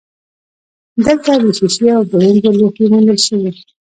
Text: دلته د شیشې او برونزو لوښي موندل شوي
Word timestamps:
دلته 1.05 1.31
د 1.43 1.45
شیشې 1.57 1.87
او 1.97 2.03
برونزو 2.09 2.51
لوښي 2.59 2.85
موندل 2.91 3.19
شوي 3.27 3.51